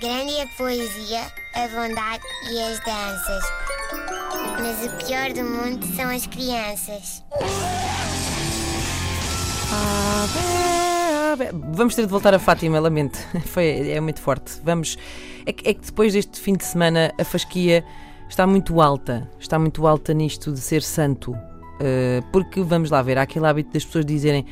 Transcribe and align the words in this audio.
Grande 0.00 0.34
é 0.34 0.44
a 0.44 0.46
poesia, 0.56 1.20
a 1.54 1.68
bondade 1.68 2.24
e 2.50 2.58
as 2.58 2.80
danças. 2.80 3.44
Mas 4.58 4.86
o 4.86 5.04
pior 5.04 5.30
do 5.34 5.44
mundo 5.44 5.86
são 5.94 6.08
as 6.08 6.26
crianças. 6.26 7.22
Vamos 11.74 11.94
ter 11.94 12.02
de 12.02 12.08
voltar 12.08 12.32
a 12.32 12.38
Fátima, 12.38 12.80
lamento. 12.80 13.18
Foi, 13.44 13.90
é 13.90 14.00
muito 14.00 14.22
forte. 14.22 14.58
Vamos. 14.64 14.96
É 15.44 15.52
que, 15.52 15.68
é 15.68 15.74
que 15.74 15.84
depois 15.84 16.14
deste 16.14 16.40
fim 16.40 16.54
de 16.54 16.64
semana 16.64 17.12
a 17.20 17.24
fasquia 17.24 17.84
está 18.26 18.46
muito 18.46 18.80
alta. 18.80 19.28
Está 19.38 19.58
muito 19.58 19.86
alta 19.86 20.14
nisto 20.14 20.50
de 20.50 20.60
ser 20.60 20.82
santo. 20.82 21.32
Uh, 21.32 22.24
porque 22.32 22.62
vamos 22.62 22.90
lá 22.90 23.02
ver, 23.02 23.18
há 23.18 23.22
aquele 23.22 23.46
hábito 23.46 23.74
das 23.74 23.84
pessoas 23.84 24.06
dizerem 24.06 24.46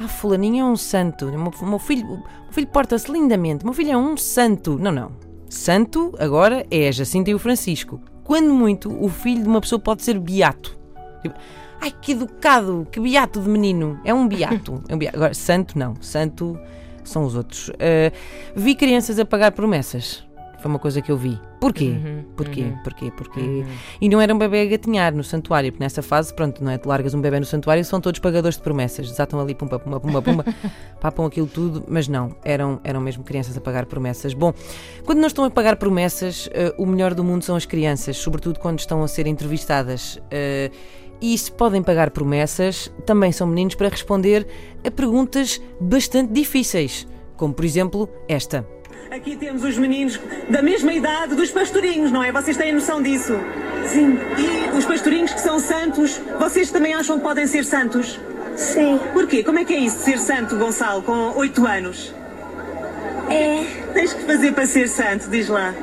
ah, 0.00 0.08
fulaninho 0.08 0.64
é 0.64 0.68
um 0.68 0.76
santo, 0.76 1.26
o 1.26 1.38
meu, 1.38 1.52
meu 1.62 1.78
filho, 1.78 2.06
meu 2.06 2.24
filho 2.50 2.66
porta-se 2.66 3.10
lindamente, 3.10 3.64
meu 3.64 3.74
filho 3.74 3.92
é 3.92 3.96
um 3.96 4.16
santo. 4.16 4.78
Não, 4.78 4.90
não. 4.92 5.12
Santo 5.48 6.14
agora 6.18 6.66
é 6.70 6.88
a 6.88 6.92
Jacinta 6.92 7.30
e 7.30 7.34
o 7.34 7.38
Francisco. 7.38 8.00
Quando 8.24 8.54
muito, 8.54 8.90
o 9.02 9.08
filho 9.08 9.42
de 9.42 9.48
uma 9.48 9.60
pessoa 9.60 9.78
pode 9.78 10.02
ser 10.02 10.18
beato. 10.18 10.78
Tipo, 11.20 11.34
Ai, 11.82 11.92
que 12.00 12.12
educado, 12.12 12.86
que 12.92 13.00
beato 13.00 13.40
de 13.40 13.48
menino. 13.48 13.98
É 14.04 14.14
um 14.14 14.28
beato. 14.28 14.80
É 14.88 14.94
um 14.94 14.98
beato. 14.98 15.16
Agora, 15.16 15.34
santo 15.34 15.76
não. 15.76 15.96
Santo 16.00 16.56
são 17.02 17.24
os 17.24 17.34
outros. 17.34 17.70
Uh, 17.70 18.12
vi 18.54 18.76
crianças 18.76 19.18
a 19.18 19.24
pagar 19.24 19.50
promessas. 19.50 20.24
Foi 20.62 20.70
uma 20.70 20.78
coisa 20.78 21.02
que 21.02 21.10
eu 21.10 21.16
vi. 21.16 21.36
Porquê? 21.60 21.88
Uhum, 21.88 22.24
Porquê? 22.36 22.60
Uhum. 22.60 22.78
Porquê? 22.84 23.10
Porquê? 23.10 23.40
Uhum. 23.40 23.66
E 24.00 24.08
não 24.08 24.20
era 24.20 24.32
um 24.32 24.38
bebê 24.38 24.60
a 24.60 24.66
gatinhar 24.66 25.12
no 25.12 25.24
santuário, 25.24 25.72
porque 25.72 25.82
nessa 25.82 26.02
fase, 26.02 26.32
pronto, 26.32 26.62
não 26.62 26.70
é? 26.70 26.78
Tu 26.78 26.88
largas 26.88 27.14
um 27.14 27.20
bebê 27.20 27.40
no 27.40 27.44
santuário 27.44 27.84
são 27.84 28.00
todos 28.00 28.20
pagadores 28.20 28.58
de 28.58 28.62
promessas. 28.62 29.08
Desatam 29.08 29.40
ali, 29.40 29.56
pumba, 29.56 29.80
pumba, 29.80 29.98
pumba, 29.98 30.22
pumba, 30.22 30.44
papam 31.02 31.26
aquilo 31.26 31.48
tudo, 31.48 31.84
mas 31.88 32.06
não, 32.06 32.36
eram, 32.44 32.80
eram 32.84 33.00
mesmo 33.00 33.24
crianças 33.24 33.56
a 33.56 33.60
pagar 33.60 33.86
promessas. 33.86 34.34
Bom, 34.34 34.54
quando 35.04 35.18
não 35.18 35.26
estão 35.26 35.44
a 35.44 35.50
pagar 35.50 35.74
promessas, 35.74 36.46
uh, 36.46 36.80
o 36.80 36.86
melhor 36.86 37.12
do 37.12 37.24
mundo 37.24 37.42
são 37.42 37.56
as 37.56 37.66
crianças, 37.66 38.16
sobretudo 38.18 38.60
quando 38.60 38.78
estão 38.78 39.02
a 39.02 39.08
ser 39.08 39.26
entrevistadas. 39.26 40.14
Uh, 40.16 40.72
e 41.20 41.36
se 41.36 41.50
podem 41.50 41.82
pagar 41.82 42.10
promessas, 42.10 42.92
também 43.04 43.32
são 43.32 43.48
meninos 43.48 43.74
para 43.74 43.88
responder 43.88 44.46
a 44.86 44.90
perguntas 44.92 45.60
bastante 45.80 46.32
difíceis, 46.32 47.06
como 47.36 47.52
por 47.52 47.64
exemplo 47.64 48.08
esta. 48.28 48.64
Aqui 49.10 49.36
temos 49.36 49.62
os 49.62 49.76
meninos 49.76 50.18
da 50.48 50.62
mesma 50.62 50.92
idade 50.92 51.34
dos 51.34 51.50
pastorinhos, 51.50 52.10
não 52.10 52.22
é? 52.22 52.32
Vocês 52.32 52.56
têm 52.56 52.72
noção 52.72 53.02
disso? 53.02 53.34
Sim. 53.86 54.18
E 54.38 54.76
os 54.76 54.84
pastorinhos 54.84 55.32
que 55.32 55.40
são 55.40 55.58
santos, 55.58 56.20
vocês 56.38 56.70
também 56.70 56.94
acham 56.94 57.18
que 57.18 57.22
podem 57.22 57.46
ser 57.46 57.64
santos? 57.64 58.18
Sim. 58.56 58.98
Porquê? 59.12 59.42
Como 59.42 59.58
é 59.58 59.64
que 59.64 59.74
é 59.74 59.78
isso 59.78 59.98
de 59.98 60.04
ser 60.04 60.18
santo, 60.18 60.56
Gonçalo, 60.56 61.02
com 61.02 61.32
8 61.36 61.66
anos? 61.66 62.14
É. 63.28 63.64
Tens 63.92 64.12
que 64.12 64.24
fazer 64.24 64.52
para 64.52 64.66
ser 64.66 64.88
santo, 64.88 65.28
diz 65.28 65.48
lá. 65.48 65.74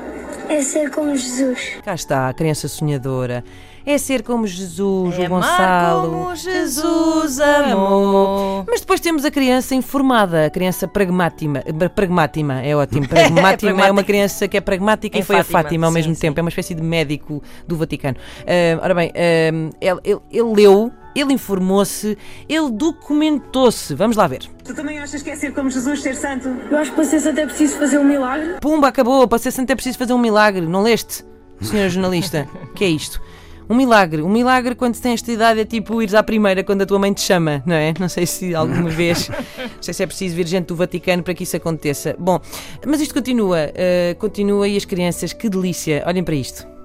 É 0.49 0.61
ser 0.61 0.89
como 0.89 1.15
Jesus. 1.15 1.77
Cá 1.83 1.93
está, 1.93 2.27
a 2.27 2.33
criança 2.33 2.67
sonhadora 2.67 3.43
é 3.85 3.97
ser 3.97 4.23
como 4.23 4.45
Jesus, 4.45 5.17
é 5.17 5.25
o 5.25 5.29
Gonçalo. 5.29 6.11
como 6.11 6.35
Jesus 6.35 7.39
amou. 7.39 8.65
Mas 8.67 8.81
depois 8.81 8.99
temos 8.99 9.25
a 9.25 9.31
criança 9.31 9.73
informada, 9.73 10.45
a 10.45 10.49
criança 10.49 10.87
pragmátima. 10.87 11.63
Pragmátima, 11.95 12.61
é 12.61 12.75
ótimo. 12.75 13.07
Pragmátima 13.09 13.87
é 13.87 13.91
uma 13.91 14.03
criança 14.03 14.47
que 14.47 14.57
é 14.57 14.61
pragmática 14.61 15.17
e 15.17 15.23
foi 15.23 15.37
Fátima, 15.37 15.59
a 15.59 15.63
Fátima 15.63 15.85
ao 15.87 15.91
mesmo 15.91 16.13
sim, 16.13 16.21
tempo. 16.21 16.35
Sim. 16.35 16.39
É 16.39 16.41
uma 16.41 16.49
espécie 16.49 16.75
de 16.75 16.83
médico 16.83 17.41
do 17.67 17.75
Vaticano. 17.77 18.17
Uh, 18.41 18.79
ora 18.83 18.93
bem, 18.93 19.09
uh, 19.09 19.75
ele, 19.81 19.99
ele, 20.03 20.19
ele 20.31 20.53
leu 20.55 20.91
ele 21.15 21.33
informou-se, 21.33 22.17
ele 22.47 22.69
documentou-se. 22.71 23.93
Vamos 23.95 24.15
lá 24.15 24.27
ver. 24.27 24.41
Tu 24.63 24.73
também 24.73 24.99
achas 24.99 25.21
que 25.21 25.29
é 25.29 25.35
ser 25.35 25.53
como 25.53 25.69
Jesus, 25.69 26.01
ser 26.01 26.15
santo? 26.15 26.49
Eu 26.69 26.77
acho 26.77 26.91
que 26.91 26.95
para 26.95 27.05
ser 27.05 27.19
santo 27.19 27.39
é 27.39 27.45
preciso 27.45 27.77
fazer 27.77 27.97
um 27.97 28.03
milagre. 28.03 28.59
Pumba, 28.61 28.87
acabou. 28.87 29.27
Para 29.27 29.39
ser 29.39 29.51
santo 29.51 29.71
é 29.71 29.75
preciso 29.75 29.97
fazer 29.97 30.13
um 30.13 30.19
milagre. 30.19 30.65
Não 30.65 30.81
leste, 30.81 31.25
senhora 31.61 31.89
jornalista? 31.89 32.47
que 32.75 32.83
é 32.83 32.89
isto? 32.89 33.21
Um 33.69 33.75
milagre. 33.75 34.23
Um 34.23 34.29
milagre 34.29 34.73
quando 34.73 34.95
se 34.95 35.01
tem 35.01 35.13
esta 35.13 35.31
idade 35.31 35.59
é 35.59 35.65
tipo 35.65 36.01
ires 36.01 36.15
à 36.15 36.23
primeira 36.23 36.63
quando 36.63 36.81
a 36.81 36.85
tua 36.87 36.97
mãe 36.97 37.13
te 37.13 37.21
chama, 37.21 37.61
não 37.67 37.75
é? 37.75 37.93
Não 37.99 38.09
sei 38.09 38.25
se 38.25 38.55
alguma 38.55 38.89
vez, 38.89 39.29
não 39.29 39.81
sei 39.81 39.93
se 39.93 40.01
é 40.01 40.07
preciso 40.07 40.35
vir 40.35 40.47
gente 40.47 40.65
do 40.65 40.75
Vaticano 40.75 41.21
para 41.21 41.35
que 41.35 41.43
isso 41.43 41.55
aconteça. 41.55 42.15
Bom, 42.17 42.39
mas 42.85 42.99
isto 42.99 43.13
continua, 43.13 43.67
uh, 43.67 44.15
continua 44.17 44.67
e 44.67 44.75
as 44.75 44.85
crianças, 44.85 45.33
que 45.33 45.47
delícia. 45.47 46.03
Olhem 46.07 46.23
para 46.23 46.33
isto. 46.33 46.78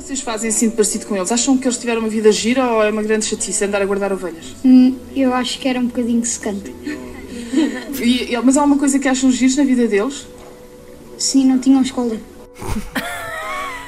O 0.00 0.02
que 0.02 0.06
é 0.06 0.16
que 0.16 0.16
vocês 0.16 0.20
fazem 0.22 0.48
assim 0.48 0.70
de 0.70 0.74
parecido 0.74 1.04
com 1.04 1.14
eles? 1.14 1.30
Acham 1.30 1.58
que 1.58 1.68
eles 1.68 1.76
tiveram 1.76 2.00
uma 2.00 2.08
vida 2.08 2.32
gira 2.32 2.66
ou 2.66 2.82
é 2.82 2.90
uma 2.90 3.02
grande 3.02 3.26
chatice 3.26 3.66
andar 3.66 3.82
a 3.82 3.84
guardar 3.84 4.10
ovelhas? 4.10 4.56
Hum, 4.64 4.96
eu 5.14 5.34
acho 5.34 5.58
que 5.58 5.68
era 5.68 5.78
um 5.78 5.86
bocadinho 5.86 6.24
secante. 6.24 6.74
E, 8.00 8.34
mas 8.42 8.56
há 8.56 8.62
alguma 8.62 8.78
coisa 8.78 8.98
que 8.98 9.06
acham 9.06 9.30
giros 9.30 9.56
na 9.56 9.64
vida 9.64 9.86
deles? 9.86 10.26
Sim, 11.18 11.44
não 11.44 11.58
tinham 11.58 11.82
escola. 11.82 12.16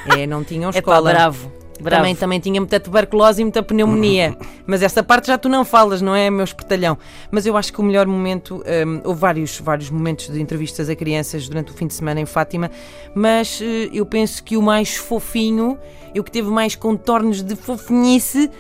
É, 0.04 0.26
não 0.26 0.42
tinham 0.42 0.68
escola. 0.70 1.10
É 1.10 1.12
pá, 1.12 1.18
bravo. 1.18 1.52
Bravo. 1.82 2.02
Também, 2.02 2.14
também 2.14 2.40
tinha 2.40 2.60
muita 2.60 2.78
tuberculose 2.78 3.42
e 3.42 3.44
muita 3.44 3.62
pneumonia. 3.62 4.36
Mas 4.66 4.82
essa 4.82 5.02
parte 5.02 5.26
já 5.26 5.36
tu 5.36 5.48
não 5.48 5.64
falas, 5.64 6.00
não 6.00 6.14
é, 6.14 6.30
meu 6.30 6.44
espertalhão? 6.44 6.96
Mas 7.30 7.44
eu 7.44 7.56
acho 7.56 7.72
que 7.72 7.80
o 7.80 7.82
melhor 7.82 8.06
momento, 8.06 8.62
um, 8.86 9.00
houve 9.04 9.20
vários, 9.20 9.58
vários 9.58 9.90
momentos 9.90 10.28
de 10.28 10.40
entrevistas 10.40 10.88
a 10.88 10.94
crianças 10.94 11.48
durante 11.48 11.72
o 11.72 11.74
fim 11.74 11.86
de 11.86 11.94
semana 11.94 12.20
em 12.20 12.26
Fátima, 12.26 12.70
mas 13.14 13.60
uh, 13.60 13.64
eu 13.92 14.06
penso 14.06 14.42
que 14.44 14.56
o 14.56 14.62
mais 14.62 14.94
fofinho, 14.94 15.78
e 16.14 16.20
o 16.20 16.24
que 16.24 16.30
teve 16.30 16.48
mais 16.48 16.76
contornos 16.76 17.42
de 17.42 17.56
fofinhice, 17.56 18.50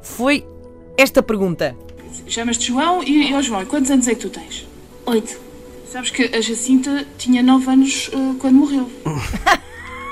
foi 0.00 0.46
esta 0.96 1.22
pergunta. 1.22 1.76
Chamas-te 2.26 2.68
João 2.68 3.02
e, 3.02 3.32
e 3.32 3.42
João, 3.42 3.64
quantos 3.66 3.90
anos 3.90 4.06
é 4.06 4.14
que 4.14 4.20
tu 4.20 4.30
tens? 4.30 4.66
Oito. 5.06 5.48
Sabes 5.90 6.10
que 6.10 6.36
a 6.36 6.40
Jacinta 6.40 7.06
tinha 7.16 7.42
nove 7.42 7.70
anos 7.70 8.08
uh, 8.08 8.34
quando 8.38 8.56
morreu. 8.56 8.90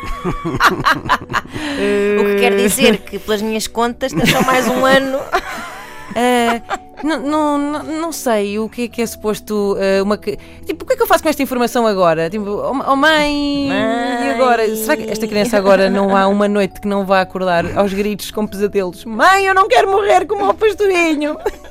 o 2.20 2.24
que 2.24 2.36
quer 2.40 2.56
dizer 2.56 2.98
que, 2.98 3.18
pelas 3.18 3.42
minhas 3.42 3.66
contas, 3.66 4.12
tem 4.12 4.26
só 4.26 4.42
mais 4.42 4.68
um 4.68 4.84
ano. 4.84 5.18
Uh, 6.16 7.06
não, 7.06 7.58
não, 7.58 7.82
não 7.82 8.12
sei 8.12 8.58
o 8.58 8.70
que 8.70 8.84
é 8.84 8.88
que 8.88 9.02
é 9.02 9.06
suposto 9.06 9.74
uh, 9.74 10.02
uma 10.02 10.16
tipo 10.16 10.82
o 10.82 10.86
que 10.86 10.94
é 10.94 10.96
que 10.96 11.02
eu 11.02 11.06
faço 11.06 11.22
com 11.22 11.28
esta 11.28 11.42
informação 11.42 11.86
agora? 11.86 12.30
Tipo 12.30 12.48
oh, 12.48 12.70
oh 12.70 12.96
mãe, 12.96 13.68
mãe, 13.68 14.26
e 14.26 14.30
agora? 14.30 14.74
Será 14.76 14.96
que 14.96 15.10
esta 15.10 15.26
criança 15.26 15.58
agora 15.58 15.90
não 15.90 16.16
há 16.16 16.26
uma 16.26 16.48
noite 16.48 16.80
que 16.80 16.88
não 16.88 17.04
vá 17.04 17.20
acordar 17.20 17.76
aos 17.76 17.92
gritos 17.92 18.30
com 18.30 18.46
pesadelos? 18.46 19.04
Mãe 19.04 19.44
eu 19.44 19.54
não 19.54 19.68
quero 19.68 19.90
morrer 19.90 20.26
como 20.26 20.48
o 20.48 20.54
pastorinho 20.54 21.36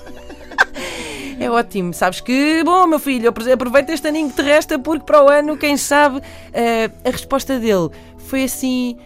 É 1.39 1.49
ótimo, 1.49 1.93
sabes 1.93 2.21
que, 2.21 2.63
bom, 2.63 2.87
meu 2.87 2.99
filho, 2.99 3.29
aproveita 3.29 3.91
este 3.91 4.07
aninho 4.07 4.29
que 4.29 4.35
te 4.35 4.41
resta 4.41 4.79
porque 4.79 5.05
para 5.05 5.23
o 5.23 5.29
ano, 5.29 5.57
quem 5.57 5.75
sabe, 5.77 6.19
uh, 6.19 6.21
a 7.03 7.09
resposta 7.09 7.59
dele 7.59 7.89
foi 8.17 8.43
assim. 8.43 8.97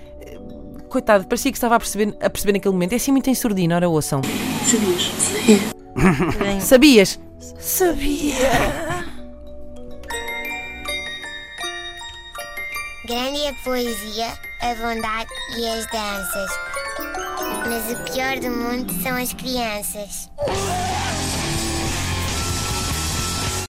Coitado, 0.90 1.28
parecia 1.28 1.52
que 1.52 1.58
estava 1.58 1.76
a 1.76 1.80
perceber, 1.80 2.16
a 2.20 2.30
perceber 2.30 2.54
naquele 2.54 2.74
momento. 2.74 2.94
É 2.94 2.96
assim 2.96 3.12
muito 3.12 3.30
em 3.30 3.36
surdina, 3.36 3.76
ora 3.76 3.88
ouçam. 3.88 4.22
Sabias? 4.66 5.12
Sim. 5.46 6.60
Sabias? 6.62 7.20
Sabia. 7.60 8.36
Grande 13.06 13.40
é 13.40 13.50
a 13.50 13.54
poesia, 13.64 14.28
a 14.62 14.76
bondade 14.76 15.30
e 15.58 15.68
as 15.68 15.86
danças. 15.88 16.52
Mas 17.68 17.92
o 17.92 18.04
pior 18.12 18.40
do 18.40 18.50
mundo 18.50 18.94
são 19.02 19.16
as 19.16 19.34
crianças. 19.34 20.30